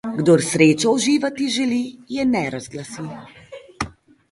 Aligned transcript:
Kdor 0.19 0.41
srečo 0.45 0.93
uživati 0.99 1.51
želi, 1.57 1.83
je 2.15 2.27
ne 2.33 2.43
razglasi. 2.57 3.09